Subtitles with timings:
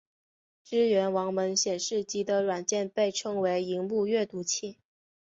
[0.63, 4.79] 支援盲文显示机的软件被称为萤幕阅读器。